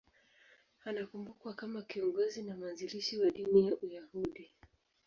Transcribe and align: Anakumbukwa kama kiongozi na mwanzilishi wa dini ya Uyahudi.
Anakumbukwa 0.85 1.53
kama 1.53 1.81
kiongozi 1.81 2.43
na 2.43 2.55
mwanzilishi 2.57 3.17
wa 3.17 3.31
dini 3.31 3.67
ya 3.67 3.75
Uyahudi. 3.83 4.51